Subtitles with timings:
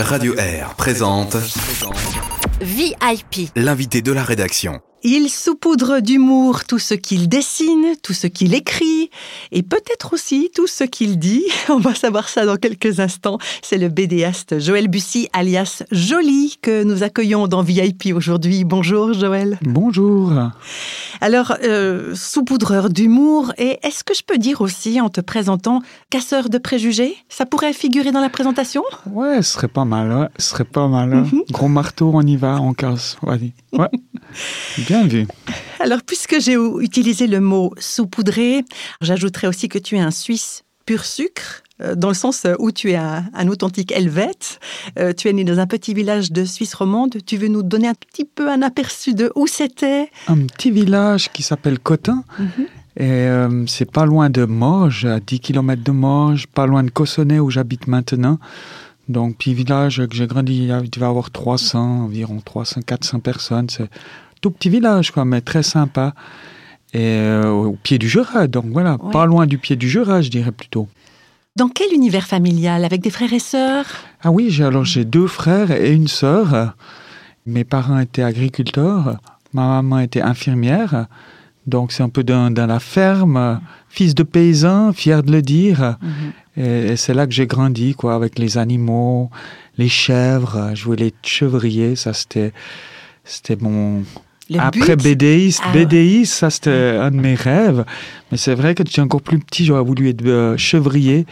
[0.00, 1.36] Radio Air présente
[2.60, 3.50] VIP.
[3.54, 4.80] l'invité de la rédaction.
[5.02, 9.08] Il saupoudre d'humour tout ce qu'il dessine, tout ce qu'il écrit,
[9.50, 11.44] et peut-être aussi tout ce qu'il dit.
[11.70, 13.38] On va savoir ça dans quelques instants.
[13.62, 18.64] C'est le BDaste Joël Bussy, alias Jolie, que nous accueillons dans VIP aujourd'hui.
[18.64, 19.58] Bonjour Joël.
[19.62, 20.32] Bonjour.
[21.22, 25.80] Alors, euh, saupoudreur d'humour, et est-ce que je peux dire aussi, en te présentant,
[26.10, 27.16] casseur de préjugés?
[27.30, 28.82] Ça pourrait figurer dans la présentation?
[29.10, 30.28] Ouais, ce serait pas mal, ouais.
[30.38, 31.12] Ce serait pas mal.
[31.14, 31.26] hein.
[31.50, 33.16] Gros marteau, on y va, on casse.
[33.22, 33.52] Vas-y.
[33.72, 33.88] Ouais.
[34.90, 35.24] Bien vu.
[35.78, 38.64] Alors, puisque j'ai utilisé le mot saupoudré,
[39.00, 42.90] j'ajouterais aussi que tu es un Suisse pur sucre, euh, dans le sens où tu
[42.90, 44.58] es un, un authentique helvète.
[44.98, 47.18] Euh, tu es né dans un petit village de Suisse romande.
[47.24, 50.10] Tu veux nous donner un petit peu un aperçu de où c'était?
[50.26, 52.24] Un petit village qui s'appelle Cotin.
[52.96, 56.90] Et euh, c'est pas loin de Morges, à 10 km de Morges, pas loin de
[56.90, 58.40] Cossonay où j'habite maintenant.
[59.08, 63.68] Donc, petit village que j'ai grandi, il y avoir 300, environ 300, 400 personnes.
[63.68, 63.88] C'est
[64.40, 66.14] tout petit village, quoi, mais très sympa.
[66.92, 69.12] Et euh, au pied du Jura, donc voilà, Ouais.
[69.12, 70.88] pas loin du pied du Jura, je dirais plutôt.
[71.56, 72.84] Dans quel univers familial?
[72.84, 73.86] Avec des frères et sœurs?
[74.22, 76.74] Ah oui, j'ai alors j'ai deux frères et une sœur.
[77.46, 79.18] Mes parents étaient agriculteurs,
[79.52, 81.06] ma maman était infirmière,
[81.66, 85.96] donc c'est un peu dans, dans la ferme, fils de paysan, fier de le dire.
[86.56, 89.30] Et, et c'est là que j'ai grandi, quoi, avec les animaux,
[89.78, 92.52] les chèvres, jouer les chevriers, ça c'était
[93.24, 94.02] c'était mon
[94.50, 95.72] Le après but BDiste, Ah.
[95.72, 96.70] BDiste, ça c'était
[97.00, 97.84] un de mes rêves.
[98.30, 101.24] Mais c'est vrai que j'étais encore plus petit, j'aurais voulu être euh, chevrier.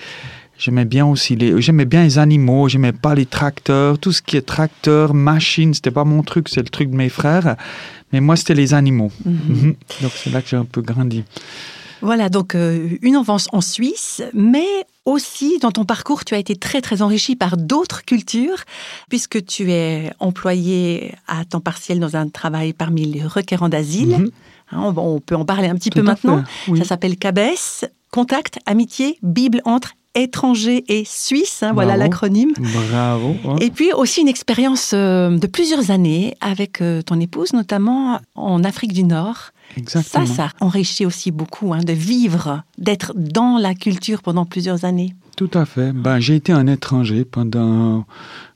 [0.58, 4.36] J'aimais bien aussi les, j'aimais bien les animaux, j'aimais pas les tracteurs, tout ce qui
[4.36, 7.56] est tracteur, machine, c'était pas mon truc, c'est le truc de mes frères.
[8.12, 9.12] Mais moi, c'était les animaux.
[9.24, 9.74] Mhm.
[10.02, 11.22] Donc c'est là que j'ai un peu grandi.
[12.00, 14.66] Voilà, donc euh, une enfance en Suisse, mais
[15.08, 18.58] aussi dans ton parcours, tu as été très très enrichi par d'autres cultures,
[19.08, 24.18] puisque tu es employé à temps partiel dans un travail parmi les requérants d'asile.
[24.18, 24.30] Mhm.
[24.72, 26.44] Hein, on, on peut en parler un petit Tout peu maintenant.
[26.68, 26.78] oui.
[26.78, 31.62] Ça s'appelle CABES, Contact, Amitié, Bible entre étrangers et Suisses.
[31.62, 32.52] hein, voilà l'acronyme.
[32.90, 33.36] Bravo.
[33.60, 38.64] Et puis aussi une expérience euh, de plusieurs années avec euh, ton épouse, notamment en
[38.64, 39.52] Afrique du Nord.
[39.76, 40.26] Exactement.
[40.26, 45.14] Ça, ça enrichit aussi beaucoup hein, de vivre, d'être dans la culture pendant plusieurs années.
[45.36, 45.92] Tout à fait.
[45.92, 48.04] Ben, j'ai été un étranger pendant,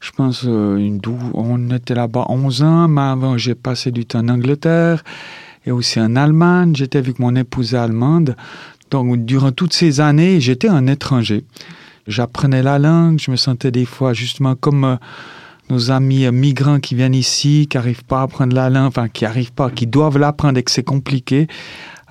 [0.00, 4.04] je pense, euh, une dou- on était là-bas 11 ans, mais avant j'ai passé du
[4.04, 5.04] temps en Angleterre
[5.64, 6.74] et aussi en Allemagne.
[6.74, 8.34] J'étais avec mon épouse allemande.
[8.90, 11.44] Donc, durant toutes ces années, j'étais un étranger.
[12.08, 14.96] J'apprenais la langue, je me sentais des fois justement comme euh,
[15.70, 19.08] nos amis euh, migrants qui viennent ici, qui n'arrivent pas à apprendre la langue, enfin
[19.08, 21.46] qui n'arrivent pas, qui doivent l'apprendre et que c'est compliqué.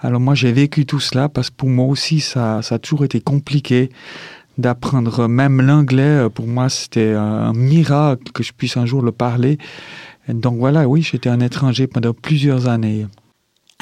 [0.01, 3.05] Alors moi, j'ai vécu tout cela parce que pour moi aussi, ça, ça a toujours
[3.05, 3.89] été compliqué
[4.57, 6.25] d'apprendre même l'anglais.
[6.25, 9.57] Euh, Pour moi, c'était un miracle que je puisse un jour le parler.
[10.27, 13.07] Et donc voilà, oui, j'étais un étranger pendant plusieurs années.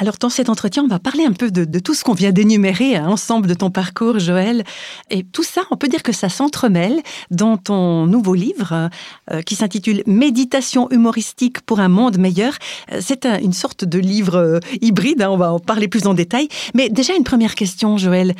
[0.02, 2.96] Alors dans cet entretien, on va parler un peu de, tout ce qu'on vient d'énumérer
[2.96, 4.64] hein, ensemble de ton parcours, Joël.
[5.10, 8.88] Et tout ça, on peut dire que ça s'entremêle dans ton nouveau livre
[9.30, 12.54] euh, qui s'intitule Méditation humoristique pour un monde meilleur.
[12.92, 16.06] Euh, C'est un- une sorte de livre euh, hybride, hein, on va en parler plus
[16.06, 16.48] en détail.
[16.72, 18.34] Mais déjà une première question, Joël.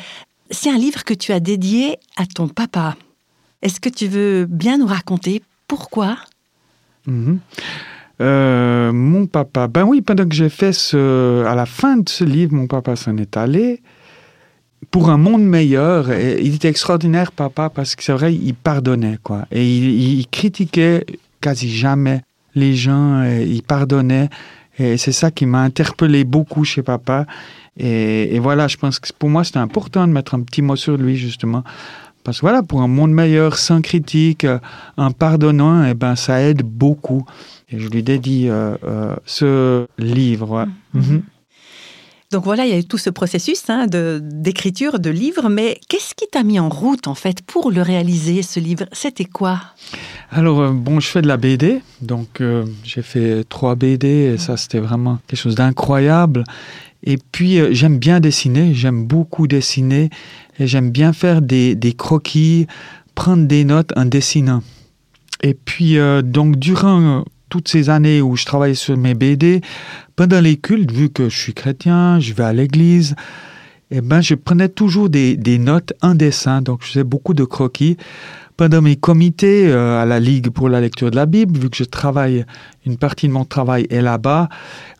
[0.49, 2.95] C'est un livre que tu as dédié à ton papa.
[3.61, 6.17] Est-ce que tu veux bien nous raconter pourquoi?
[7.05, 7.39] Mhm.
[8.21, 12.23] Euh, mon papa, ben oui, pendant que j'ai fait ce, à la fin de ce
[12.23, 13.81] livre, mon papa s'en est allé
[14.91, 16.13] pour un monde meilleur.
[16.13, 19.45] Il était extraordinaire, papa, parce que c'est vrai, il pardonnait, quoi.
[19.51, 21.05] Et il, critiquait
[21.39, 22.21] quasi jamais
[22.53, 24.29] les gens, et il pardonnait.
[24.77, 27.25] Et c'est ça qui m'a interpellé beaucoup chez papa.
[27.77, 30.97] Et, voilà, je pense que pour moi, c'était important de mettre un petit mot sur
[30.97, 31.63] lui, justement.
[32.23, 34.45] Parce que voilà, pour un monde meilleur, sans critique,
[34.97, 37.25] en pardonnant, eh ben, ça aide beaucoup.
[37.71, 40.49] Et je lui dédie euh, euh, ce livre.
[40.51, 40.65] ouais.
[40.93, 41.23] Mhm.
[42.31, 45.77] Donc voilà, il y a eu tout ce processus hein, de- d'écriture de livre, mais
[45.89, 48.85] qu'est-ce qui t'a mis en route en fait pour le réaliser, ce livre?
[48.93, 49.59] C'était quoi?
[50.29, 54.37] Alors, euh, bon, je fais de la BD, donc euh, j'ai fait trois BD, et
[54.37, 56.45] ça, c'était vraiment quelque chose d'incroyable.
[57.03, 60.09] Et puis, euh, j'aime bien dessiner, j'aime beaucoup dessiner,
[60.57, 62.65] et j'aime bien faire des, des croquis,
[63.13, 64.63] prendre des notes en dessinant.
[65.43, 67.21] Et puis, euh, donc, durant euh,
[67.51, 69.61] toutes ces années où je travaillais sur mes BD,
[70.15, 73.13] pendant les cultes, vu que je suis chrétien, je vais à l'église,
[73.91, 77.97] eh ben, je prenais toujours des, notes en dessin, donc je faisais beaucoup de croquis.
[78.55, 81.75] Pendant mes comités euh, à la Ligue pour la lecture de la Bible, vu que
[81.75, 82.45] je travaille,
[82.85, 84.47] une partie de mon travail est là-bas,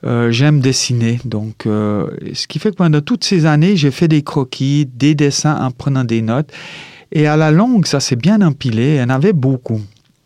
[0.03, 1.21] euh, j'aime dessiner.
[1.23, 5.15] Donc, euh, ce qui fait que pendant toutes ces années, j'ai fait des croquis, des
[5.15, 6.51] dessins en prenant des notes.
[7.13, 9.79] Et à la longue, ça s'est bien empilé, il y en avait beaucoup.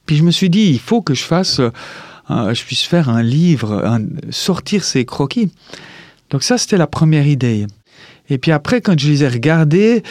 [0.07, 1.59] Puis je me suis dit, il faut que je fasse,
[2.29, 3.99] euh, je puisse faire un livre,
[4.29, 5.51] sortir ces croquis.
[6.29, 7.67] Donc ça, c'était la première idée.
[8.29, 10.03] Et puis après, quand je les ai regardés,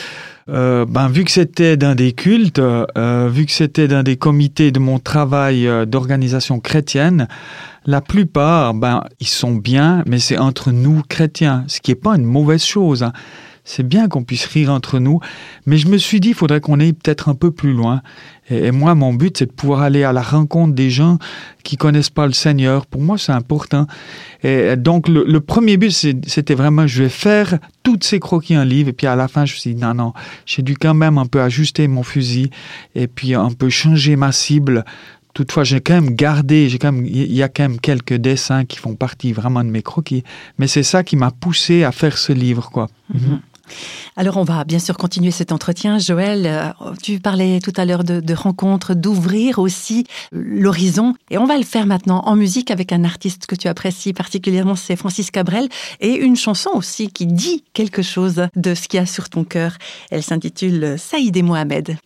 [0.49, 4.71] euh, ben, vu que c'était dans des cultes, euh, vu que c'était dans des comités
[4.71, 7.29] de mon travail euh, d'organisation chrétienne,
[7.87, 12.17] la plupart, ben, ils sont bien, mais c'est entre nous chrétiens, ce qui n'est pas
[12.17, 13.03] une mauvaise chose.
[13.03, 13.13] Hein.
[13.65, 15.21] C'est bien qu'on puisse rire entre nous,
[15.65, 18.03] mais je me suis dit, il faudrait qu'on aille peut-être un peu plus loin.
[18.51, 21.19] Et, moi, mon but, c'est de pouvoir aller à la rencontre des gens
[21.63, 22.87] qui connaissent pas le Seigneur.
[22.87, 23.87] Pour moi, c'est important.
[24.43, 28.91] Et donc, le, premier but, c'était vraiment, je vais faire toutes ces croquis en livre.
[28.91, 30.13] Et puis à la fin, je me suis dit, non, non,
[30.45, 32.51] j'ai dû quand même un peu ajuster mon fusil
[32.95, 34.85] et puis un peu changer ma cible.
[35.33, 38.65] Toutefois, j'ai quand même gardé, j'ai quand même, il y a quand même quelques dessins
[38.65, 40.23] qui font partie vraiment de mes croquis.
[40.59, 42.89] Mais c'est ça qui m'a poussé à faire ce livre, quoi.
[43.13, 43.41] Mhm.
[44.17, 45.99] Alors on va bien sûr continuer cet entretien.
[45.99, 51.15] Joël, euh, tu parlais tout à l'heure de, rencontres, d'ouvrir aussi l'horizon.
[51.31, 54.77] Et on va le faire maintenant en musique avec un artiste que tu apprécies particulièrement,
[54.77, 55.69] c'est Francis Cabrel.
[56.01, 59.45] Et une chanson aussi qui dit quelque chose de ce qu'il y a sur ton
[59.45, 59.77] cœur.
[60.11, 61.97] Elle s'intitule Saïd et Mohamed.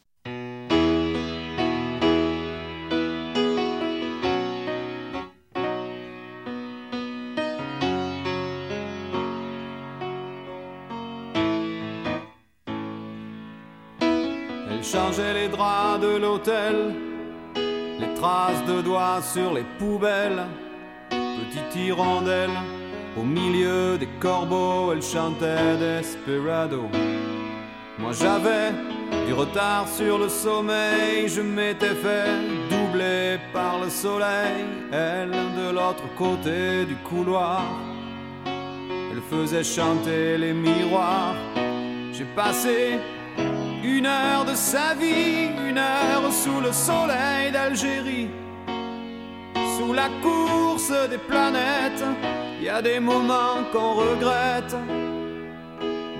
[16.47, 20.45] Les traces de doigts sur les poubelles,
[21.11, 22.57] petite hirondelle,
[23.17, 26.83] au milieu des corbeaux, elle chantait Desperado.
[27.99, 28.71] Moi j'avais
[29.27, 32.31] du retard sur le sommeil, je m'étais fait
[32.71, 37.63] doubler par le soleil, elle de l'autre côté du couloir,
[38.47, 41.35] elle faisait chanter les miroirs.
[42.13, 42.99] J'ai passé
[43.85, 48.29] une heure de sa vie, une heure sous le soleil d'Algérie.
[49.77, 52.05] Sous la course des planètes,
[52.59, 54.75] il y a des moments qu'on regrette.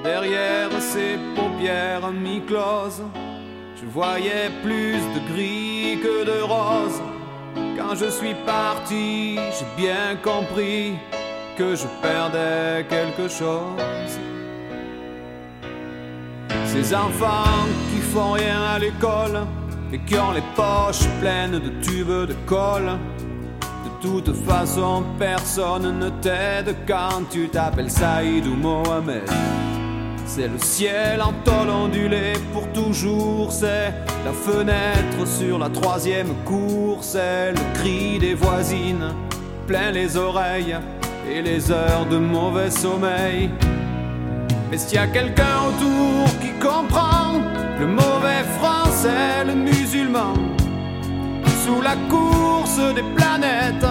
[0.05, 3.03] Derrière ses paupières mi-closes,
[3.81, 7.03] je voyais plus de gris que de rose.
[7.77, 10.95] Quand je suis parti, j'ai bien compris
[11.57, 14.38] que je perdais quelque chose.
[16.81, 19.41] Ces enfants qui font rien à l'école
[19.93, 22.93] et qui ont les poches pleines de tubes de colle.
[23.85, 29.29] De toute façon, personne ne t'aide quand tu t'appelles Saïd ou Mohamed.
[30.25, 33.93] C'est le ciel en tôle ondulé pour toujours, c'est
[34.25, 39.15] la fenêtre sur la troisième cour, c'est le cri des voisines,
[39.67, 40.77] plein les oreilles
[41.29, 43.51] et les heures de mauvais sommeil.
[44.71, 47.41] Mais s'il y a quelqu'un autour qui comprend
[47.81, 50.35] le mauvais français, le musulman,
[51.65, 53.87] sous la course des planètes,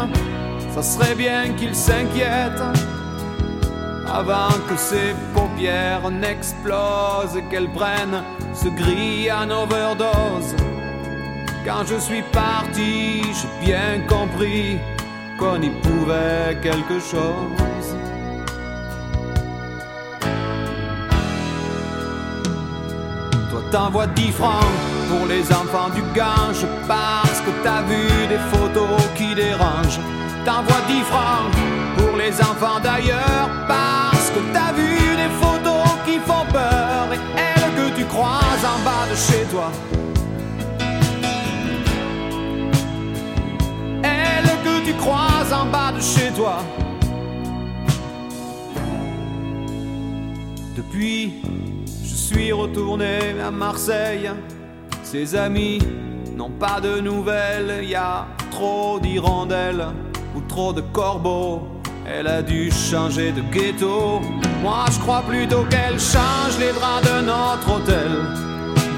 [0.75, 2.62] ça serait bien qu'il s'inquiète
[4.07, 8.23] avant que ses paupières n'explosent et qu'elles prennent
[8.53, 10.56] ce gris en overdose.
[11.65, 14.77] Quand je suis parti, j'ai bien compris
[15.38, 17.76] qu'on y pouvait quelque chose.
[23.71, 24.65] T'envoies 10 francs
[25.09, 29.99] pour les enfants du Gange parce que t'as vu des photos qui dérangent.
[30.45, 31.51] T'envoies 10 francs
[31.97, 37.73] pour les enfants d'ailleurs parce que t'as vu des photos qui font peur et elles
[37.75, 39.71] que tu croises en bas de chez toi.
[44.03, 46.57] Elles que tu croises en bas de chez toi.
[50.75, 51.42] Depuis
[52.27, 54.29] suis retourné à Marseille.
[55.01, 55.79] Ses amis
[56.35, 59.85] n'ont pas de nouvelles, y a trop d'hirondelles
[60.35, 61.67] ou trop de corbeaux.
[62.05, 64.19] Elle a dû changer de ghetto.
[64.61, 68.11] Moi je crois plutôt qu'elle change les draps de notre hôtel.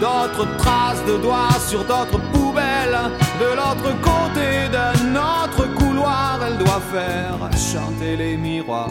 [0.02, 3.00] D'autres traces de doigts sur d'autres poubelles.
[3.40, 4.86] De l'autre côté de
[5.20, 8.90] notre couloir, elle doit faire chanter les miroirs.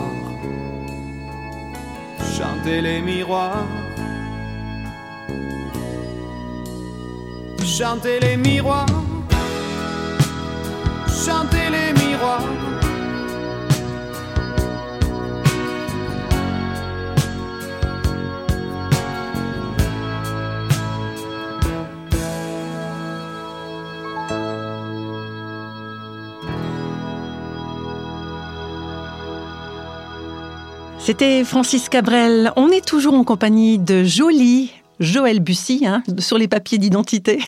[2.37, 3.88] Chanter les miroirs.
[7.69, 8.87] Chantez les miroirs,
[11.07, 12.43] chantez les miroirs.
[30.99, 32.51] C'était Francis Cabrel.
[32.57, 37.40] On est toujours en compagnie de Jolie, Joël Bussy, hein, sur les papiers d'identité.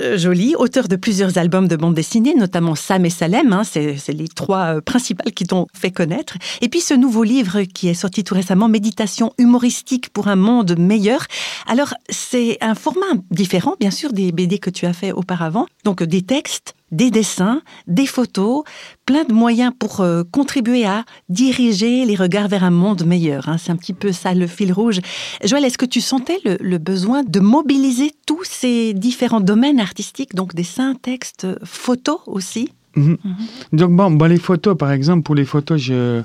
[0.00, 4.12] Euh, joli, auteur de plusieurs albums de bande dessinée, notamment Sam et Salem, hein, c'est
[4.12, 6.36] les trois euh, principales qui t'ont fait connaître.
[6.60, 10.78] Et puis ce nouveau livre qui est sorti tout récemment, Méditation humoristique pour un monde
[10.78, 11.26] meilleur.
[11.66, 15.66] Alors c'est un format différent, bien sûr, des BD que tu as fait auparavant.
[15.84, 18.62] Donc des textes, des dessins, des photos,
[19.06, 23.48] plein de moyens pour euh, contribuer à diriger les regards vers un monde meilleur.
[23.48, 23.58] Hein.
[23.58, 25.00] C'est un petit peu ça le fil rouge.
[25.44, 30.54] Joël, est-ce que tu sentais le, besoin de mobiliser tous ces différents domaines artistiques, donc
[30.54, 32.70] dessins, textes, photos aussi?
[32.94, 33.16] Mhm.
[33.24, 33.36] Mhm.
[33.72, 36.22] Donc bon, les photos, par exemple, pour les photos, je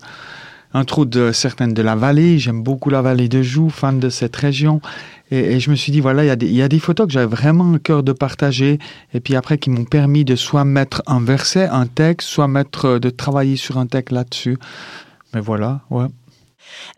[0.73, 2.39] entre autres certaines de la vallée.
[2.39, 4.81] J'aime beaucoup la vallée de Joux, fan de cette région.
[5.31, 7.79] Et, je me suis dit, voilà, il y, a des photos que j'avais vraiment le
[7.79, 8.79] cœur de partager,
[9.13, 12.85] et puis après qui m'ont permis de soit mettre un verset, un texte, soit mettre,
[12.85, 14.57] euh, de travailler sur un texte là-dessus.
[15.33, 16.07] Mais voilà, ouais.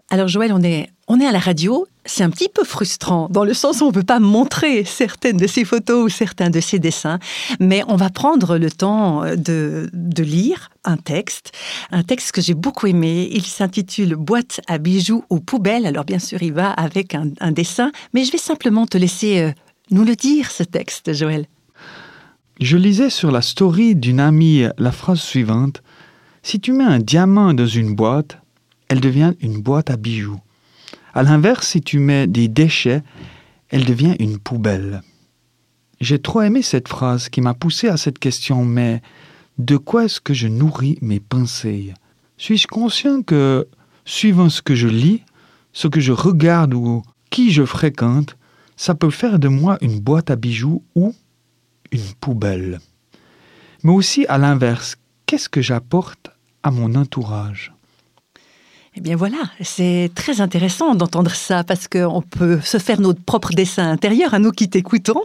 [0.09, 3.45] Alors Joël, on est, on est à la radio, c'est un petit peu frustrant, dans
[3.45, 6.59] le sens où on ne peut pas montrer certaines de ces photos ou certains de
[6.59, 7.19] ces dessins,
[7.59, 11.51] mais on va prendre le temps de, de lire un texte,
[11.91, 13.29] un texte que j'ai beaucoup aimé.
[13.31, 15.85] Il s'intitule Boîte à bijoux ou poubelle.
[15.85, 19.39] Alors bien sûr, il va avec un, un dessin, mais je vais simplement te laisser
[19.39, 19.51] euh,
[19.91, 21.45] nous le dire, ce texte, Joël.
[22.59, 25.81] Je lisais sur la story d'une amie la phrase suivante.
[26.43, 28.37] Si tu mets un diamant dans une boîte,
[28.89, 30.39] elle devient une boîte à bijoux.
[31.13, 33.03] À l'inverse, si tu mets des déchets,
[33.69, 35.03] elle devient une poubelle.
[36.01, 39.01] J'ai trop aimé cette phrase qui m'a poussé à cette question, mais
[39.59, 41.93] de quoi est-ce que je nourris mes pensées?
[42.37, 43.67] Suis-je conscient que,
[44.05, 45.21] suivant ce que je lis,
[45.71, 48.35] ce que je regarde ou qui je fréquente,
[48.75, 51.13] ça peut faire de moi une boîte à bijoux ou
[51.91, 52.79] une poubelle?
[53.83, 54.95] Mais aussi à l'inverse,
[55.27, 56.31] qu'est-ce que j'apporte
[56.63, 57.72] à mon entourage?
[58.95, 63.51] Eh bien voilà, c'est très intéressant d'entendre ça parce qu'on peut se faire notre propre
[63.51, 65.23] dessin intérieur à nous qui t'écoutons.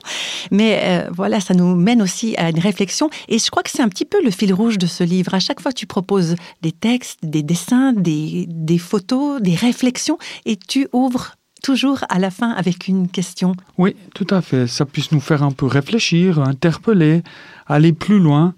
[0.51, 3.11] Mais euh, voilà, ça nous mène aussi à une réflexion.
[3.29, 5.35] Et je crois que c'est un petit peu le fil rouge de ce livre.
[5.35, 10.57] À chaque fois, tu proposes des textes, des dessins, des, des photos, des réflexions et
[10.57, 13.55] tu ouvres toujours à la fin avec une question.
[13.77, 14.67] Oui, tout à fait.
[14.67, 17.23] Ça puisse nous faire un peu réfléchir, interpeller,
[17.67, 18.55] aller plus loin.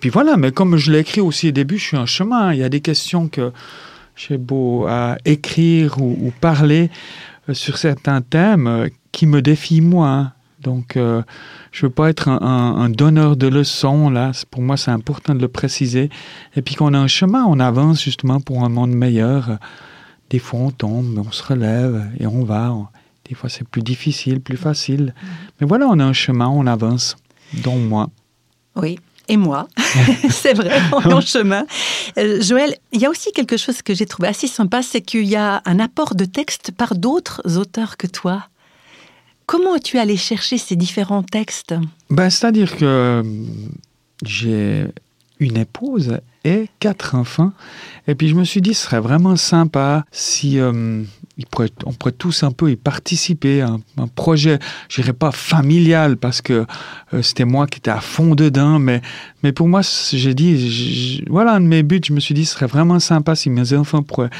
[0.00, 2.52] Puis voilà, mais comme je l'ai écrit aussi au début, je suis un chemin.
[2.52, 3.52] Il y a des questions que
[4.16, 6.90] j'ai beau à écrire ou, parler
[7.48, 10.32] euh, sur certains thèmes euh, qui me défient moi.
[10.62, 11.22] Donc, euh,
[11.72, 14.32] je ne veux pas être un, donneur de leçons, là.
[14.50, 16.08] Pour moi, c'est important de le préciser.
[16.56, 19.58] Et puis, qu'on a un chemin, on avance justement pour un monde meilleur.
[20.30, 22.74] Des fois, on tombe, on se relève et on va.
[23.28, 25.12] Des fois, c'est plus difficile, plus facile.
[25.14, 25.50] Mm-hmm.
[25.60, 27.16] Mais voilà, on a un chemin, on avance,
[27.62, 28.08] dont moi.
[28.74, 29.68] Oui, et moi.
[30.30, 31.66] c'est vrai, on est en chemin.
[32.18, 35.24] Euh, Joël, il y a aussi quelque chose que j'ai trouvé assez sympa, c'est qu'il
[35.24, 38.48] y a un apport de texte par d'autres auteurs que toi.
[39.46, 41.74] Comment es-tu allé chercher ces différents textes?
[42.10, 43.22] Ben, C'est-à-dire que euh,
[44.24, 44.86] j'ai
[45.40, 47.52] une épouse et quatre enfants.
[48.06, 51.02] Et puis je me suis dit, ce serait vraiment sympa si euh,
[51.84, 56.40] on pourrait tous un peu y participer, un, un projet, je dirais pas familial parce
[56.40, 56.64] que
[57.12, 59.02] euh, c'était moi qui étais à fond dedans, mais,
[59.42, 59.80] mais pour moi,
[60.12, 63.34] j'ai dit, voilà un de mes buts, je me suis dit, ce serait vraiment sympa
[63.34, 64.30] si mes enfants pourraient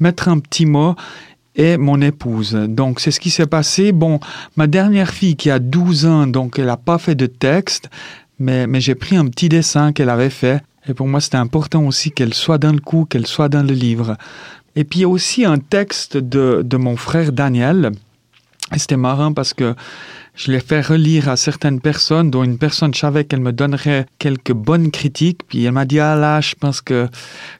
[0.00, 0.94] mettre un petit mot
[1.56, 2.52] et mon épouse.
[2.68, 3.92] Donc, c'est ce qui s'est passé.
[3.92, 4.20] Bon,
[4.56, 7.90] ma dernière fille qui a 12 ans, donc elle n'a pas fait de texte,
[8.38, 10.62] mais, mais j'ai pris un petit dessin qu'elle avait fait.
[10.86, 13.72] Et pour moi, c'était important aussi qu'elle soit dans le coup, qu'elle soit dans le
[13.72, 14.16] livre.
[14.76, 17.92] Et puis aussi un texte de, de mon frère Daniel.
[18.76, 19.74] C'était marrant parce que
[20.34, 24.52] je l'ai fait relire à certaines personnes, dont une personne savait qu'elle me donnerait quelques
[24.52, 25.42] bonnes critiques.
[25.46, 27.08] Puis elle m'a dit, ah là, je pense que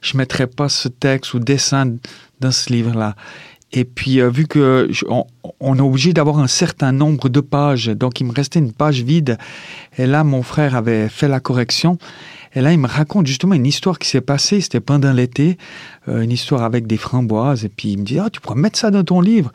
[0.01, 1.95] je mettrai pas ce texte ou dessin
[2.41, 3.15] dans ce livre-là.
[3.71, 4.89] Et puis, euh, vu que
[5.59, 9.01] on, est obligé d'avoir un certain nombre de pages, donc il me restait une page
[9.01, 9.37] vide.
[9.97, 11.97] Et là, mon frère avait fait la correction.
[12.55, 15.57] Et là, il me raconte justement une histoire qui s'est passée, c'était pendant l'été,
[16.07, 17.65] euh, une histoire avec des framboises.
[17.65, 19.51] Et puis il me dit, ah, tu pourrais mettre ça dans ton livre.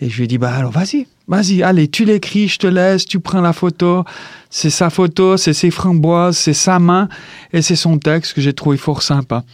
[0.00, 3.06] Et je lui ai dit, bah alors vas-y, vas-y, allez, tu l'écris, je te laisse,
[3.06, 4.04] tu prends la photo.
[4.50, 7.08] C'est sa photo, c'est ses framboises, c'est sa main
[7.52, 9.44] et c'est son texte que j'ai trouvé fort sympa.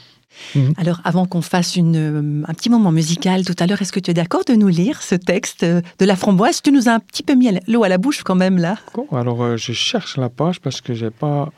[0.55, 0.73] Mhm.
[0.77, 4.11] Alors, avant qu'on fasse une, un petit moment musical tout à l'heure, est-ce que tu
[4.11, 6.63] es d'accord de nous lire ce texte de la framboise?
[6.63, 8.77] Tu nous as un petit peu mis l'eau à la bouche quand même là.
[9.13, 11.51] alors euh, je cherche la page parce que j'ai pas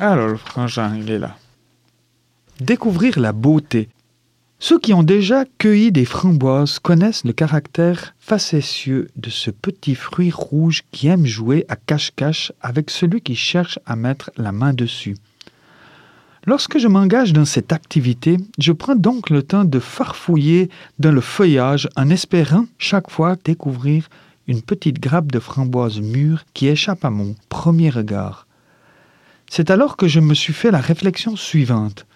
[0.00, 1.36] alors le frangin, il est là.
[2.60, 3.88] Découvrir la beauté.
[4.58, 10.30] Ceux qui ont déjà cueilli des framboises connaissent le caractère facétieux de ce petit fruit
[10.30, 15.16] rouge qui aime jouer à cache-cache avec celui qui cherche à mettre la main dessus.
[16.46, 21.20] Lorsque je m'engage dans cette activité, je prends donc le temps de farfouiller dans le
[21.20, 24.08] feuillage en espérant chaque fois découvrir
[24.46, 28.46] une petite grappe de framboise mûre qui échappe à mon premier regard.
[29.56, 32.06] C'est alors que je me suis fait la réflexion suivante.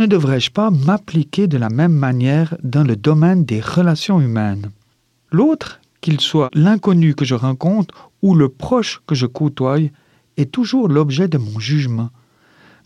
[0.00, 4.72] Ne devrais-je pas m'appliquer de la même manière dans le domaine des relations humaines?
[5.30, 9.78] L'autre, qu'il soit l'inconnu que je rencontre ou le proche que je côtoie,
[10.36, 12.10] est toujours l'objet de mon jugement.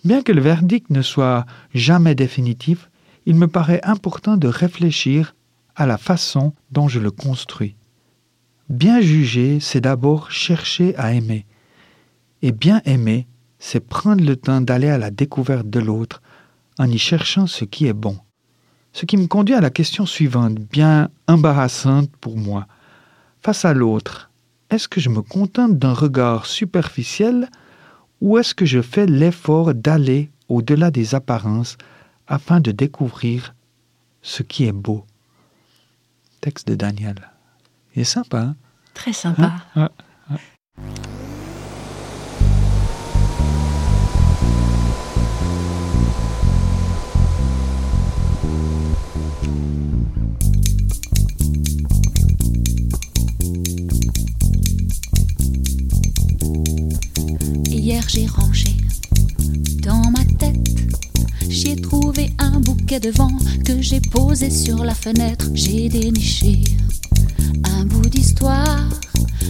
[0.04, 2.90] Bien que le verdict ne soit jamais définitif,
[3.24, 5.34] il me paraît important de réfléchir
[5.76, 7.74] à la façon dont je le construis.
[8.68, 11.46] Bien juger, c'est d'abord chercher à aimer.
[12.42, 13.28] Et bien aimer,
[13.64, 16.20] c'est prendre le temps d'aller à la découverte de l'autre
[16.80, 18.18] en y cherchant ce qui est bon.
[18.92, 22.66] Ce qui me conduit à la question suivante, bien embarrassante pour moi.
[23.40, 24.30] Face à l'autre,
[24.68, 27.48] est-ce que je me contente d'un regard superficiel
[28.20, 31.78] ou est-ce que je fais l'effort d'aller au-delà des apparences
[32.26, 33.54] afin de découvrir
[34.22, 35.06] ce qui est beau?
[36.40, 37.30] Texte de Daniel.
[37.94, 38.40] Il est sympa.
[38.40, 38.56] Hein?
[38.92, 39.52] Très sympa.
[39.76, 39.88] Hein?
[58.08, 58.76] J'ai rangé
[59.82, 60.68] dans ma tête.
[61.48, 63.30] J'ai trouvé un bouquet de vent
[63.64, 65.46] que j'ai posé sur la fenêtre.
[65.54, 66.62] J'ai déniché
[67.64, 68.88] un bout d'histoire.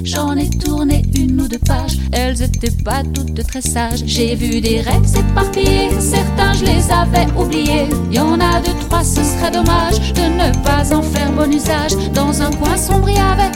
[0.04, 4.02] J'en ai tourné une ou deux pages, elles étaient pas toutes très sages.
[4.06, 7.88] J'ai vu des rêves éparpillés, certains je les avais oubliés.
[8.12, 11.92] Y en a deux, trois, ce serait dommage de ne pas en faire bon usage.
[12.14, 13.52] Dans un coin sombre, il y avait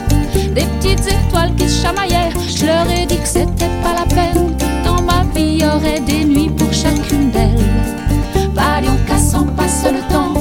[0.55, 2.31] des petites étoiles qui se chamaillaient.
[2.57, 4.56] Je leur ai dit que c'était pas la peine.
[5.37, 7.71] Vie, aurait des nuits pour chacune d'elles.
[8.55, 10.33] Balion cassant passe le temps,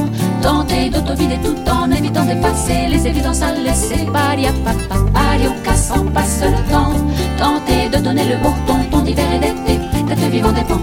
[0.41, 4.05] tenter d'autovider tout en évitant d'effacer les évidences à laisser.
[4.05, 6.93] Balia papa, balion cassant passe le temps,
[7.37, 10.81] tenter de donner le bon ton, ton d'hiver et d'été, d'être vivant dépend.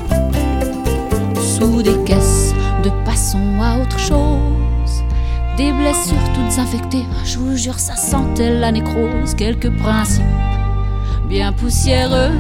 [1.41, 2.53] Sous des caisses
[2.85, 5.03] de passons à autre chose.
[5.57, 9.35] Des blessures toutes infectées, je vous jure, ça sentait la nécrose.
[9.37, 10.25] Quelques principes
[11.29, 12.33] bien poussiéreux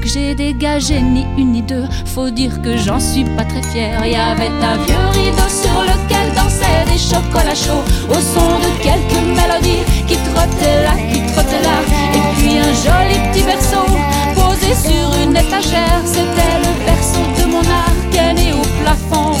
[0.00, 1.86] que j'ai dégagé ni une ni deux.
[2.06, 4.04] Faut dire que j'en suis pas très fière.
[4.06, 9.22] Y avait un vieux rideau sur lequel dansaient des chocolats chauds au son de quelques
[9.38, 11.78] mélodies qui trottaient là, qui trottaient là.
[12.14, 13.86] Et puis un joli petit berceau
[14.34, 16.02] posé sur une étagère.
[16.04, 19.32] C'était le berceau de mon art gagné au plafond.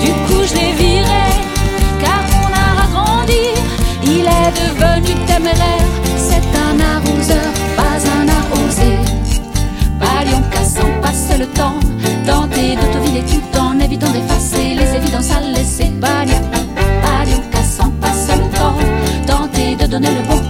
[0.00, 1.24] Du coup, je l'ai viré
[2.00, 3.44] car art a grandi.
[4.04, 5.88] Il est devenu téméraire.
[6.16, 7.52] C'est un arroseur,
[11.42, 11.80] le temps,
[12.24, 15.90] tenter d'autovider tout en évitant d'effacer les évidences à laisser.
[16.00, 18.78] Balion cassant passe le temps,
[19.26, 20.41] tenter de donner le bon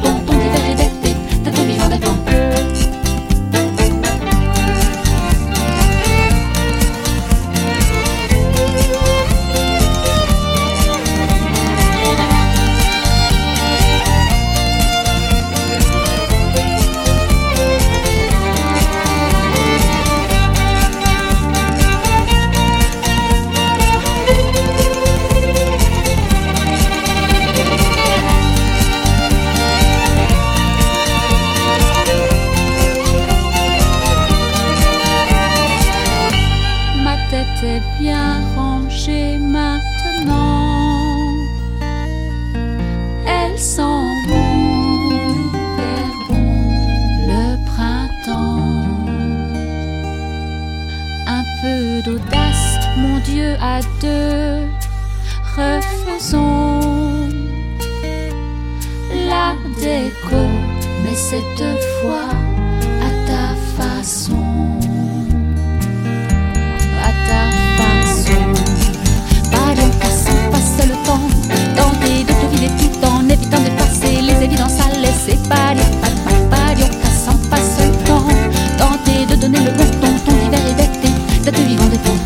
[81.52, 82.21] d'été, d'être vivant des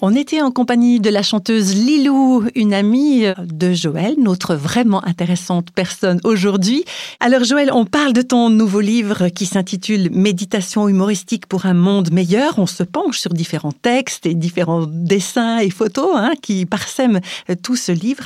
[0.00, 5.68] On était en compagnie de la chanteuse Lilou, une amie de Joël, notre vraiment intéressante
[5.72, 6.84] personne aujourd'hui.
[7.20, 12.10] Alors Joël, on parle de ton nouveau livre qui s'intitule Méditation humoristique pour un monde
[12.10, 12.58] meilleur.
[12.58, 17.20] On se penche sur différents textes et différents dessins et photos hein, qui parsèment
[17.62, 18.24] tout ce livre.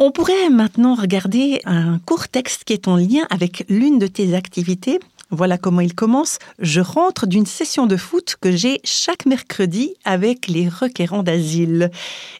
[0.00, 4.34] On pourrait maintenant regarder un court texte qui est en lien avec l'une de tes
[4.34, 4.98] activités.
[5.34, 6.38] Voilà comment il commence.
[6.58, 11.90] Je rentre d'une session de foot que j'ai chaque mercredi avec les requérants d'asile.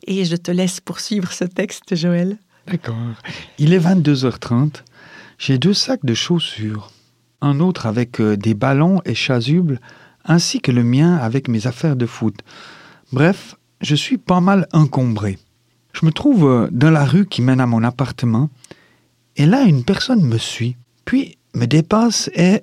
[0.07, 2.37] Et je te laisse poursuivre ce texte, Joël.
[2.67, 2.95] D'accord.
[3.59, 4.83] Il est 22h30.
[5.39, 6.93] J'ai deux sacs de chaussures.
[7.41, 9.81] Un autre avec euh, des ballons et chasubles,
[10.27, 12.41] ainsi que le mien avec mes affaires de foot.
[13.11, 15.39] Bref, je suis pas mal encombré.
[15.95, 18.51] Je me trouve euh, dans la rue qui mène à mon appartement,
[19.37, 22.63] et là une personne me suit, puis me dépasse et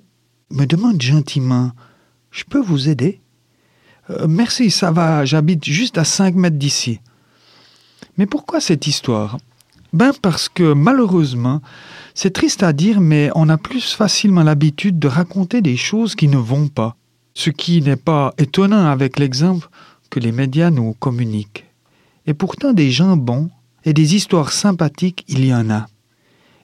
[0.52, 1.72] me demande gentiment
[2.32, 3.22] Je peux vous aider?
[4.10, 7.00] Euh, Merci, ça va, j'habite juste à 5 mètres d'ici.
[8.18, 9.38] Mais pourquoi cette histoire?
[9.92, 11.62] Ben parce que malheureusement,
[12.14, 16.28] c'est triste à dire, mais on a plus facilement l'habitude de raconter des choses qui
[16.28, 16.96] ne vont pas.
[17.34, 19.70] Ce qui n'est pas étonnant avec l'exemple
[20.10, 21.66] que les médias nous communiquent.
[22.28, 23.50] Et pourtant des gens bons
[23.86, 25.88] et des histoires sympathiques, il y en a.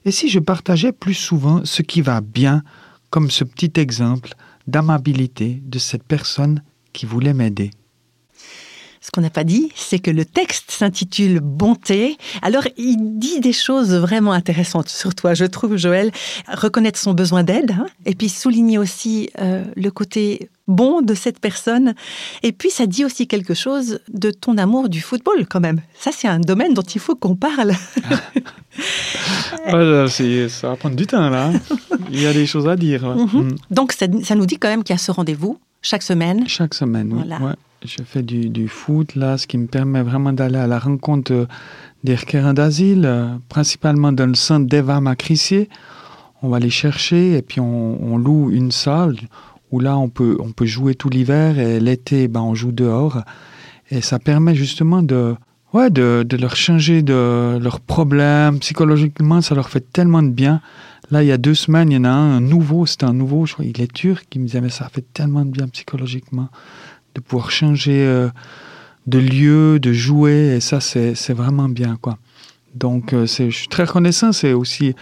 [0.04, 2.62] Et si je partageais plus souvent ce qui va bien,
[3.16, 4.34] comme ce petit exemple
[4.66, 7.70] d'amabilité de cette personne qui voulait m'aider.
[9.06, 12.18] Ce qu'on n'a pas dit, c'est que le texte s'intitule Bonté.
[12.42, 16.10] Alors, il dit des choses vraiment intéressantes sur toi, je trouve, Joël.
[16.52, 21.38] Reconnaître son besoin d'aide, hein, et puis souligner aussi euh, le côté bon de cette
[21.38, 21.94] personne.
[22.42, 25.80] Et puis, ça dit aussi quelque chose de ton amour du football, quand même.
[25.96, 27.74] Ça, c'est un domaine dont il faut qu'on parle.
[29.68, 31.50] Voilà, c'est- ça va prendre du temps là.
[31.54, 31.60] hein.
[32.10, 33.04] Il y a des choses à dire.
[33.06, 33.40] Mhm.
[33.50, 33.56] Mm.
[33.70, 36.48] Donc, ça, ça nous dit quand même qu'il y a ce rendez-vous chaque semaine.
[36.48, 37.20] Chaque semaine, oui.
[37.24, 37.38] Voilà.
[37.44, 37.54] Ouais.
[37.84, 41.46] Je fais du, foot là, ce qui me permet vraiment d'aller à la rencontre euh,
[42.04, 45.68] des requérants d'asile, euh, principalement dans le centre d'Eva Macrissier.
[46.42, 49.16] On va les chercher et puis on, loue une salle
[49.72, 53.22] où là on peut, on peut jouer tout l'hiver et l'été ben, on joue dehors.
[53.90, 55.34] Et ça permet justement de,
[55.72, 58.58] ouais, de, de leur changer de leurs problèmes.
[58.60, 60.60] Psychologiquement, ça leur fait tellement de bien.
[61.10, 63.12] Là, il y a deux semaines, il y en a un, un nouveau, c'est un
[63.12, 65.68] nouveau, je crois, il est turc, qui me disait, mais ça fait tellement de bien
[65.68, 66.48] psychologiquement
[67.16, 68.28] de pouvoir changer euh,
[69.06, 72.18] de lieu, de jouer, et ça, c'est vraiment bien, quoi.
[72.74, 74.32] Donc, euh, je suis très reconnaissant.
[74.32, 74.94] C'est aussi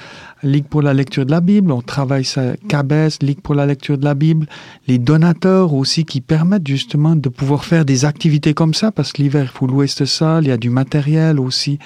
[0.45, 1.73] Ligue pour la lecture de la Bible.
[1.73, 4.47] On travaille ça, CABES, Ligue pour la lecture de la Bible.
[4.87, 9.23] Les donateurs aussi qui permettent justement de pouvoir faire des activités comme ça, parce que
[9.23, 11.81] l'hiver, il faut louer cette salle, il y a du matériel aussi.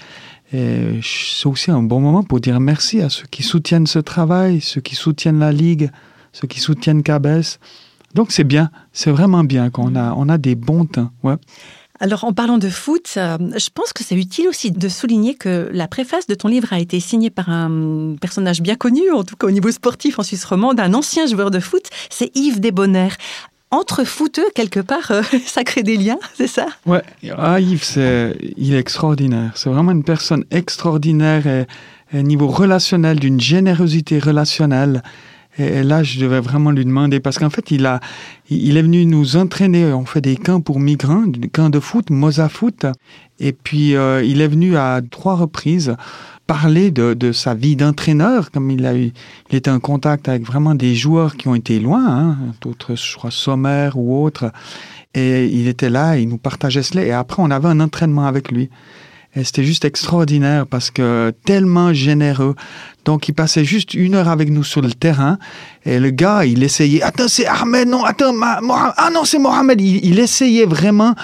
[0.53, 4.61] Et c'est aussi un bon moment pour dire merci à ceux qui soutiennent ce travail,
[4.61, 5.91] ceux qui soutiennent la Ligue,
[6.33, 7.59] ceux qui soutiennent CABES.
[8.15, 10.89] Donc c'est bien, c'est vraiment bien qu'on a, on a des bons.
[11.23, 11.37] Ouais.
[12.01, 15.69] Alors, en parlant de foot, euh, je pense que c'est utile aussi de souligner que
[15.73, 19.35] la préface de ton livre a été signée par un personnage bien connu, en tout
[19.35, 23.17] cas au niveau sportif en Suisse romande, un ancien joueur de foot, c'est Yves Desbonnaires.
[23.71, 26.67] Entre footeux, quelque part, euh, ça crée des liens, c'est ça?
[26.87, 27.03] Ouais,
[27.37, 27.99] ah, Yves,
[28.57, 29.53] il est extraordinaire.
[29.57, 31.67] C'est vraiment une personne extraordinaire et,
[32.13, 35.03] et niveau relationnel, d'une générosité relationnelle.
[35.57, 38.01] Et, là, je devais vraiment lui demander, parce qu'en fait, il, a,
[38.51, 39.93] il est venu nous entraîner.
[39.93, 42.87] On fait des camps pour migrants, des camps de foot, Moza Foot.
[43.41, 45.97] Et puis, euh, il est venu à trois reprises
[46.47, 49.13] parler de, de sa vie d'entraîneur, comme il a eu,
[49.51, 53.17] il était en contact avec vraiment des joueurs qui ont été loin, hein, d'autres, je
[53.17, 54.51] crois, Sommer ou autres.
[55.15, 57.05] Et il était là, il nous partageait cela.
[57.05, 58.71] Et après, on avait un entraînement avec lui.
[59.35, 62.55] Et c'était juste extraordinaire parce que tellement généreux.
[63.09, 65.39] Donc, il passait juste une heure avec nous sur le terrain.
[65.87, 67.01] Et le gars, il essayait.
[67.01, 68.93] Attends, c'est Ahmed, non, attends, Mohamed.
[68.99, 69.81] Ah non, c'est Mohamed.
[69.81, 71.15] Il, essayait vraiment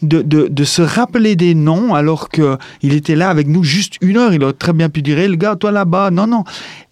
[0.00, 4.16] de, de, se rappeler des noms alors que il était là avec nous juste une
[4.16, 4.32] heure.
[4.32, 6.10] Il aurait très bien pu dire, le gars, toi là-bas.
[6.10, 6.44] Non, non.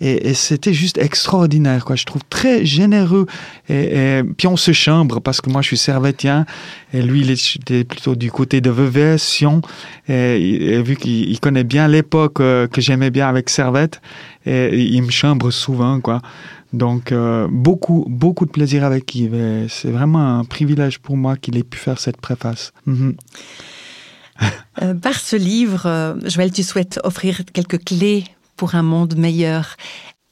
[0.02, 1.96] Et, c'était juste extraordinaire, quoi.
[1.96, 3.24] Je trouve très généreux.
[3.70, 6.44] Et, puis on se chambre parce que moi, je suis servétien.
[6.92, 9.62] Et lui, il était plutôt du côté de Vevey, Sion.
[10.10, 14.02] Et, vu qu'il il connaît bien l'époque euh, que j'aimais bien avec Servette,
[14.46, 16.20] et il me chambre souvent, quoi.
[16.72, 19.66] Donc, euh, beaucoup, beaucoup de plaisir avec Yves.
[19.68, 22.72] C'est vraiment un privilège pour moi qu'il ait pu faire cette préface.
[22.86, 23.14] Mhm.
[24.80, 28.24] Euh, Par ce livre, euh, Joël, tu souhaites offrir quelques clés
[28.56, 29.76] pour un monde meilleur.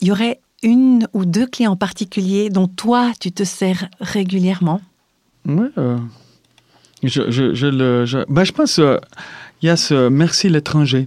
[0.00, 4.80] Il y aurait une ou deux clés en particulier dont toi, tu te sers régulièrement?
[5.48, 5.98] Euh,
[7.02, 8.98] je, je, je, le, je, ben, je pense qu'il
[9.62, 11.06] y a ce merci l'étranger.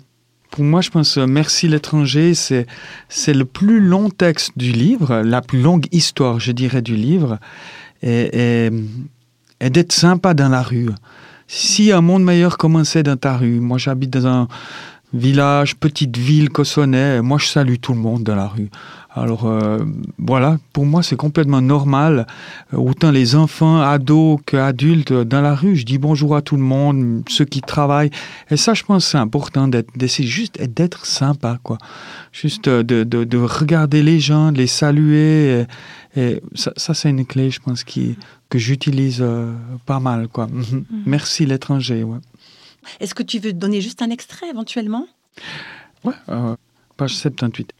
[0.54, 2.68] Pour moi, je pense que Merci l'étranger, c'est,
[3.10, 7.40] c'est le plus long texte du livre, la plus longue histoire, je dirais, du livre,
[8.04, 8.70] et, et,
[9.60, 10.90] et d'être sympa dans la rue.
[11.48, 14.48] Si un monde meilleur commençait dans ta rue, moi j'habite dans un
[15.14, 18.70] village, petite ville cossonais, moi je salue tout le monde dans la rue.
[19.16, 19.80] Alors euh,
[20.18, 22.26] voilà, pour moi c'est complètement normal.
[22.74, 26.56] Euh, autant les enfants, ados qu'adultes euh, dans la rue, je dis bonjour à tout
[26.56, 28.10] le monde, ceux qui travaillent.
[28.50, 31.78] Et ça, je pense c'est important d'essayer juste d'être sympa, quoi.
[32.32, 35.66] Juste de, de, de, regarder les gens, de les saluer.
[36.16, 38.18] Et, ça, ça c'est une clé, je pense, qui,
[38.50, 39.24] que j'utilise
[39.86, 40.48] pas mal, quoi.
[40.48, 40.62] Mhm.
[40.62, 40.86] Mhm.
[41.06, 42.18] Merci l'étranger, ouais.
[43.00, 45.08] Est-ce que tu veux donner juste un extrait éventuellement?
[46.04, 46.14] Ouais,
[46.98, 47.74] page 78.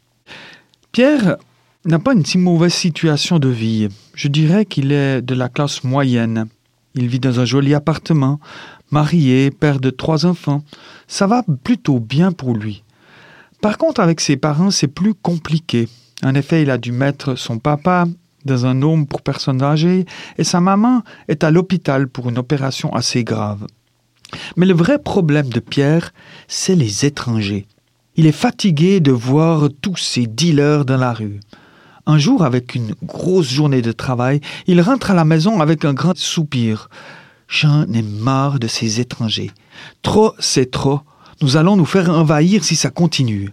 [0.92, 1.36] Pierre
[1.84, 3.88] n'a pas une si mauvaise situation de vie.
[4.14, 6.46] Je dirais qu'il est de la classe moyenne.
[6.94, 8.40] Il vit dans un joli appartement,
[8.90, 10.62] marié, père de trois enfants.
[11.08, 12.84] Ça va plutôt bien pour lui.
[13.60, 15.88] Par contre, avec ses parents, c'est plus compliqué.
[16.22, 18.06] En effet, il a dû mettre son papa
[18.44, 20.04] dans un home pour personnes âgées
[20.38, 23.66] et sa maman est à l'hôpital pour une opération assez grave.
[24.56, 26.12] Mais le vrai problème de Pierre,
[26.48, 27.66] c'est les étrangers.
[28.16, 31.40] Il est fatigué de voir tous ces dealers dans la rue.
[32.06, 35.94] Un jour, avec une grosse journée de travail, il rentre à la maison avec un
[35.94, 36.88] grand soupir.
[37.48, 39.50] J'en ai marre de ces étrangers.
[40.02, 41.00] Trop, c'est trop.
[41.40, 43.50] Nous allons nous faire envahir si ça continue.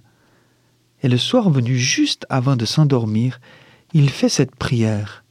[1.02, 3.40] Et le soir venu juste avant de s'endormir,
[3.94, 5.24] il fait cette prière.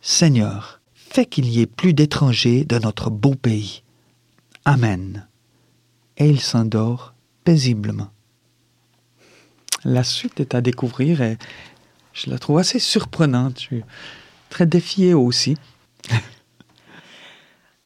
[0.00, 3.82] Seigneur, fais qu'il n'y ait plus d'étrangers dans notre beau pays.
[4.64, 5.26] Amen.
[6.16, 8.10] Et il s'endort paisiblement.
[9.84, 11.38] La suite est à découvrir et
[12.12, 13.54] je la trouve assez surprenante.
[13.58, 13.82] Je suis
[14.50, 15.56] très défié aussi.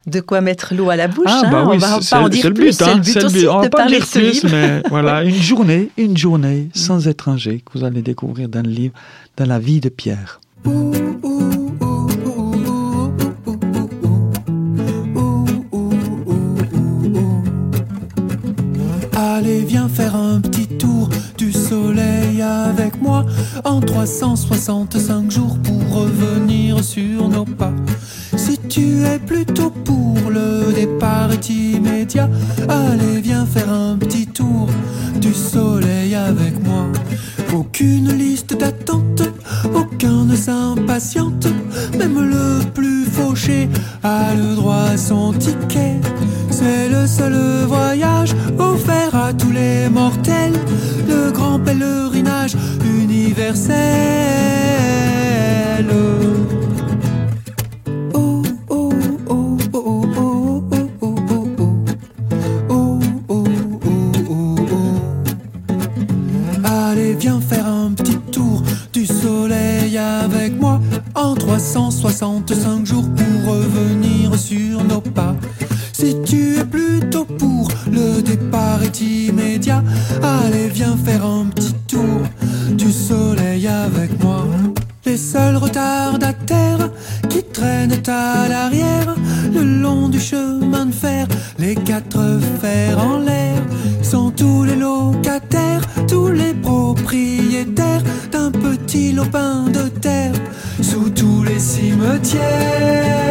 [0.06, 1.24] De quoi mettre l'eau à la bouche.
[1.26, 2.66] Ah, hein bah oui, on va c'est pas en dire c'est le plus.
[2.66, 2.72] but.
[2.72, 3.48] C'est hein, le but c'est le aussi.
[3.48, 4.48] On va de pas parler dire plus, livre.
[4.50, 8.94] mais voilà, une journée, une journée sans étranger que vous allez découvrir dans le livre,
[9.36, 10.40] dans la vie de Pierre.
[19.88, 23.24] Faire un petit tour du soleil avec moi
[23.64, 27.72] en 365 jours pour revenir sur nos pas.
[28.36, 32.28] Si tu es plutôt pour le départ immédiat,
[32.68, 34.68] allez, viens faire un petit tour
[35.20, 36.86] du soleil avec moi.
[37.52, 39.22] Aucune liste d'attente,
[39.74, 41.46] aucun ne s'impatiente,
[41.98, 43.68] même le plus fauché
[44.02, 46.00] a le droit à son ticket.
[46.50, 47.34] C'est le seul
[47.66, 48.13] voyage
[51.08, 54.13] le grand pèlerinage universel.
[88.08, 89.14] À l'arrière
[89.52, 91.26] le long du chemin de fer,
[91.58, 93.62] les quatre fers en l'air,
[94.02, 100.32] sont tous les locataires, tous les propriétaires d'un petit lopin de terre
[100.82, 103.23] sous tous les cimetières.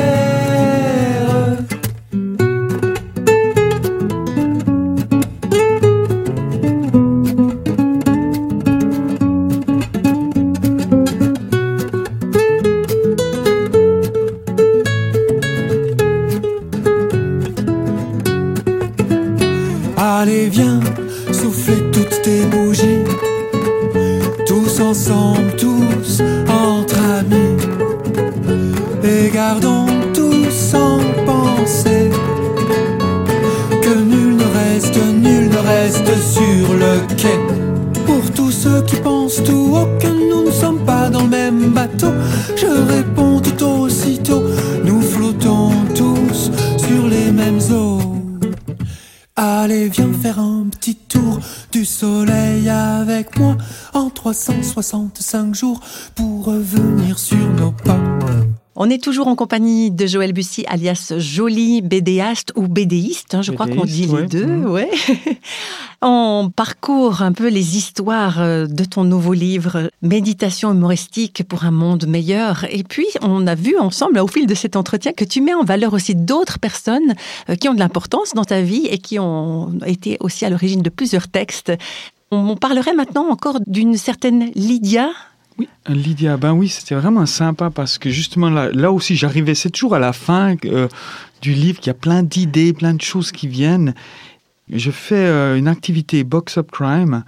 [54.63, 55.81] 365 jours
[56.15, 57.99] pour revenir sur nos pas.
[58.75, 63.51] On est toujours en compagnie de Joël Bussy, alias Joli bédéaste ou bédéiste, hein, je
[63.51, 64.25] crois qu'on dit les ouais.
[64.25, 64.45] deux.
[64.65, 64.89] Ouais.
[66.05, 71.71] On parcourt un peu les histoires euh, de ton nouveau livre, Méditation humoristique pour un
[71.71, 72.65] monde meilleur.
[72.69, 75.63] Et puis, on a vu ensemble, au fil de cet entretien, que tu mets en
[75.63, 77.13] valeur aussi d'autres personnes
[77.49, 80.81] euh, qui ont de l'importance dans ta vie et qui ont été aussi à l'origine
[80.81, 81.71] de plusieurs textes.
[82.33, 85.09] On parlerait maintenant encore d'une certaine Lydia.
[85.59, 89.69] Oui, Lydia, ben oui, c'était vraiment sympa parce que justement là, là aussi j'arrivais, c'est
[89.69, 90.87] toujours à la fin euh,
[91.41, 93.93] du livre qu'il y a plein d'idées, plein de choses qui viennent.
[94.71, 97.23] Je fais euh, une activité Box Up Crime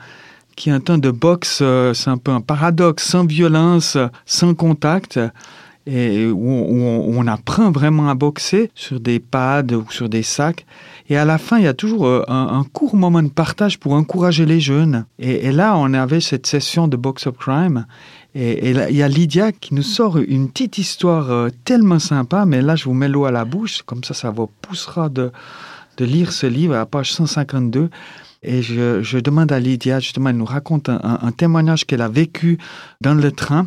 [0.55, 4.53] qui est un temps de boxe, euh, c'est un peu un paradoxe, sans violence, sans
[4.55, 5.19] contact,
[5.87, 10.65] et où, on, apprend vraiment à boxer sur des pads ou sur des sacs.
[11.09, 13.93] Et à la fin, il y a toujours euh, un, court moment de partage pour
[13.93, 15.05] encourager les jeunes.
[15.19, 17.85] Et, là, on avait cette session de Box Up Crime.
[18.33, 22.61] Et, il y a Lydia qui nous sort une petite histoire euh, tellement sympa, mais
[22.61, 25.31] là, je vous mets l'eau à la bouche, comme ça, ça vous poussera de,
[25.99, 27.89] lire ce livre à page 152.
[28.47, 32.59] Et je, demande à Lydia, justement, elle nous raconte un témoignage qu'elle a vécu
[33.01, 33.65] dans le train.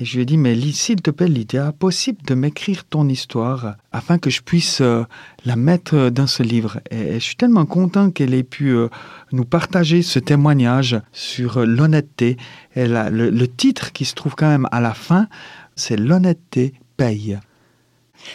[0.00, 3.74] Et je lui ai dit, mais s'il te plaît, Lydia, possible de m'écrire ton histoire
[3.90, 5.02] afin que je puisse euh,
[5.44, 6.78] la mettre dans ce livre.
[6.92, 8.88] Et, je suis tellement content qu'elle ait pu euh,
[9.32, 12.36] nous partager ce témoignage sur euh, l'honnêteté.
[12.76, 15.26] Et le, le titre qui se trouve quand même à la fin,
[15.74, 17.40] c'est L'honnêteté paye.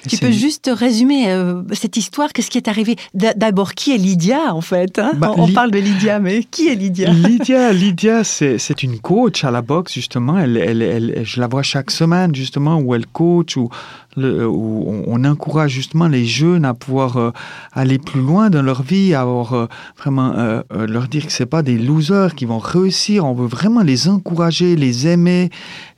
[0.09, 2.95] Tu peux juste résumer euh, cette histoire, qu'est-ce qui est arrivé?
[3.13, 5.13] D'a- D'abord, qui est Lydia en fait hein?
[5.17, 7.09] Bah, On parle de Lydia, mais qui est Lydia?
[7.13, 10.37] Lydia, Lydia, c'est une coach à la boxe justement.
[10.39, 13.69] Elle, elle, elle- je la vois chaque semaine justement où elle coach, où,
[14.17, 17.31] le- où on, encourage justement les jeunes à pouvoir euh,
[17.71, 19.67] aller plus loin dans leur vie, à avoir, euh,
[19.99, 20.33] vraiment
[20.71, 23.25] leur dire que c'est pas des losers qui vont réussir.
[23.25, 25.49] On veut vraiment les encourager, les aimer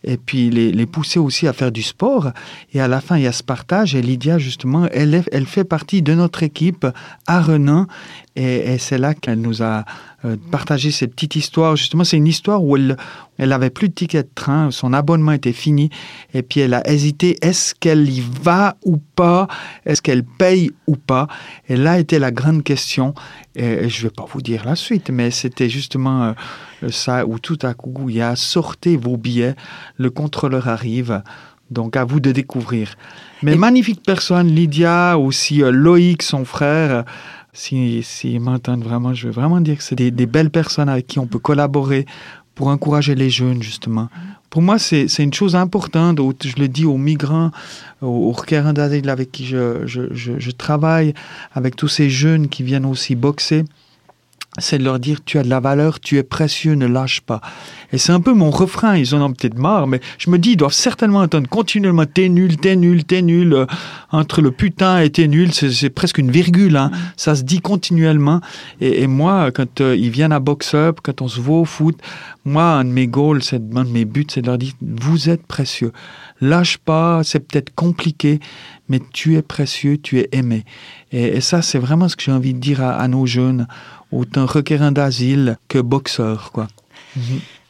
[0.05, 2.31] et puis les, pousser aussi à faire du sport.
[2.73, 3.95] Et à la fin, il y a ce partage.
[3.95, 6.85] Et Lydia justement, elle, elle fait partie de notre équipe
[7.27, 7.87] à Renan.
[8.35, 9.85] Et, et c'est là qu'elle nous a
[10.25, 11.75] euh, partagé cette petite histoire.
[11.75, 12.97] Justement, c'est une histoire où elle,
[13.37, 15.89] elle avait plus de ticket de train, son abonnement était fini,
[16.33, 19.47] et puis elle a hésité, est-ce qu'elle y va ou pas?
[19.85, 21.27] Est-ce qu'elle paye ou pas?
[21.69, 23.13] Et là était la grande question,
[23.55, 26.33] et, je ne vais pas vous dire la suite, mais c'était justement
[26.83, 29.55] euh, ça où tout à coup, il y a sortez vos billets,
[29.97, 31.21] le contrôleur arrive,
[31.71, 32.95] donc à vous de découvrir.
[33.43, 37.05] Mais Et- magnifique personne, Lydia, aussi euh, Loïc, son frère,
[37.55, 41.07] si, s'ils m'entendent vraiment, je veux vraiment dire que c'est des, des belles personnes avec
[41.07, 42.05] qui on peut collaborer
[42.53, 44.09] pour encourager les jeunes, justement.
[44.49, 47.51] Pour moi, c'est une chose importante, je le dis aux migrants,
[48.01, 51.13] aux, aux requérants d'asile avec qui je, je, je, je travaille,
[51.53, 53.65] avec tous ces jeunes qui viennent aussi boxer,
[54.57, 57.41] c'est de leur dire tu as de la valeur, tu es précieux, ne lâche pas.
[57.91, 60.51] Et c'est un peu mon refrain, ils en ont peut-être marre, mais je me dis,
[60.51, 63.53] ils doivent certainement entendre continuellement t'es nul, t'es nul, t'es nul.
[63.53, 63.65] euh,
[64.11, 66.91] entre le putain et t'es nul, c'est presque une virgule, hein.
[67.17, 68.41] ça se dit continuellement.
[68.79, 71.65] Et, et moi, quand euh, ils viennent à Box Up, quand on se voit au
[71.65, 71.97] foot,
[72.45, 75.29] moi, un de mes goals, c'est un de mes buts, c'est de leur dire vous
[75.29, 75.91] êtes précieux.
[76.41, 78.39] Lâche pas, c'est peut-être compliqué,
[78.87, 80.63] mais tu es précieux, tu es aimé.
[81.11, 83.67] Et, et ça, c'est vraiment ce que j'ai envie de dire à, à nos jeunes,
[84.11, 86.67] autant requérants d'asile que boxeurs, quoi.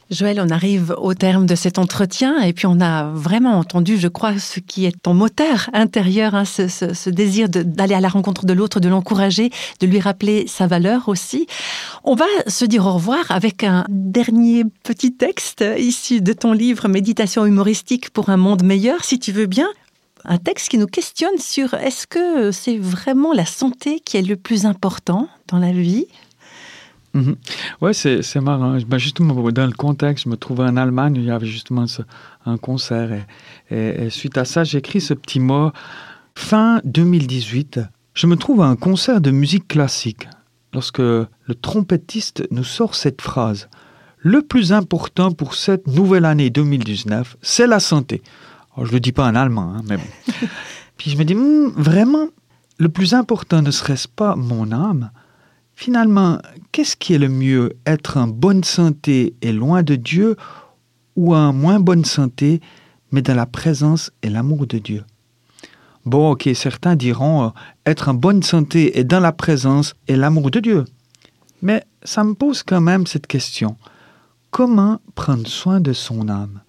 [0.08, 4.06] Joël, on arrive au terme de cet entretien et puis on a vraiment entendu, je
[4.06, 8.08] crois, ce qui est ton moteur intérieur, hein, ce, ce- ce désir d'aller à la
[8.08, 11.48] rencontre de l'autre, de l'encourager, de lui rappeler sa valeur aussi.
[12.04, 16.86] On va se dire au revoir avec un dernier petit texte issu de ton livre
[16.86, 19.66] Méditation humoristique pour un monde meilleur, si tu veux bien.
[20.24, 24.36] Un texte qui nous questionne sur est-ce que c'est vraiment la santé qui est le
[24.36, 26.06] plus important dans la vie?
[27.16, 27.36] Mhm.
[27.80, 28.76] Ouais, c'est c'est marrant.
[28.86, 32.02] Ben, justement, dans le contexte, je me trouvais en Allemagne, il y avait justement ce-
[32.44, 33.10] un concert.
[33.12, 33.24] Et,
[33.74, 35.70] et- et suite à ça, j'ai écrit ce petit mot.
[36.34, 37.80] Fin 2018,
[38.14, 40.28] je me trouve à un concert de musique classique
[40.74, 41.28] lorsque le
[41.62, 43.68] trompettiste nous sort cette phrase.
[44.18, 48.22] Le plus important pour cette nouvelle année 2019, c'est la santé.
[48.74, 50.04] Alors, je ne le dis pas en allemand, hein, mais bon.
[50.98, 52.26] Puis je me dis, Hmm, vraiment,
[52.78, 55.10] le plus important ne serait-ce pas mon âme
[55.78, 56.38] Finalement,
[56.72, 60.36] qu'est-ce qui est le mieux Être en bonne santé et loin de Dieu
[61.16, 62.62] ou en moins bonne santé
[63.12, 65.04] mais dans la présence et l'amour de Dieu?
[66.06, 67.48] Bon, ok, certains diront euh,
[67.84, 70.84] être en bonne santé et dans la présence et l'amour de Dieu.
[71.60, 73.76] Mais ça me pose quand même cette question.
[74.50, 76.62] Comment prendre soin de son âme?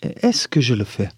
[0.00, 1.08] Est-ce que je le fais?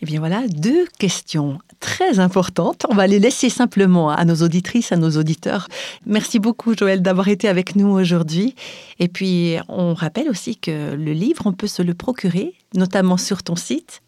[0.00, 1.58] Eh bien voilà, deux questions
[1.98, 2.86] très importantes.
[2.88, 5.66] On va les laisser simplement à nos auditrices, à nos auditeurs.
[6.06, 8.54] Merci beaucoup Joël d'avoir été avec nous aujourd'hui.
[9.00, 13.42] Et puis on rappelle aussi que le livre, on peut se le procurer, notamment sur
[13.42, 14.02] ton site.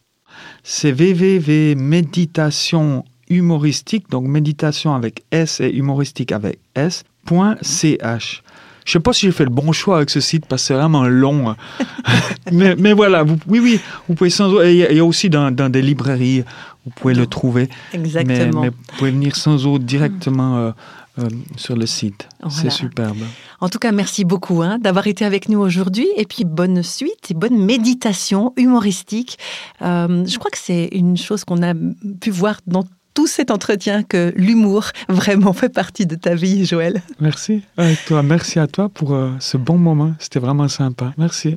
[0.63, 8.43] c'est www.méditation humoristique, donc méditation avec S et humoristique avec S, point .ch.
[8.87, 10.75] Je sais pas si j'ai fait le bon choix avec ce site parce que c'est
[10.75, 11.55] vraiment long.
[12.53, 15.83] mais, mais voilà, oui, oui, vous pouvez sans et Il y a- aussi dans des
[15.83, 16.45] librairies,
[16.85, 17.69] vous pouvez le trouver.
[17.93, 18.63] Exactement.
[18.63, 20.71] mais vous pouvez venir sans autre directement euh,
[21.19, 22.29] euh, sur le site.
[22.43, 22.57] Voilà.
[22.57, 23.19] C'est superbe.
[23.61, 26.09] En tout cas, merci beaucoup hein, d'avoir été avec nous aujourd'hui.
[26.17, 29.39] Et puis, bonne suite et bonne méditation humoristique.
[29.83, 31.75] Euh, je crois que c'est une chose qu'on a
[32.21, 37.03] pu voir dans tout cet entretien, que l'humour vraiment fait partie de ta vie, Joël.
[37.19, 37.63] Merci.
[37.79, 40.15] Et toi, merci à toi pour ce bon moment.
[40.19, 41.13] C'était vraiment sympa.
[41.19, 41.57] Merci.